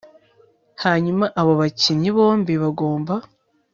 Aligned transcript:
hanyuma 0.83 1.25
abo 1.39 1.51
bakinnyi 1.61 2.09
bombi 2.17 2.53
bagomba 2.63 3.13